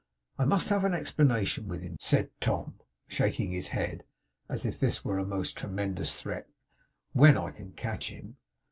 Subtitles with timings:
[0.39, 4.03] I must have an explanation with him,' said Tom, shaking his head
[4.49, 6.49] as if this were a most tremendous threat,
[7.13, 8.37] 'when I can catch him!